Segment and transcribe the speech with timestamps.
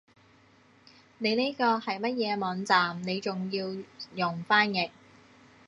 [1.19, 3.67] 你呢個係乜嘢網站你仲要
[4.15, 4.89] 用翻譯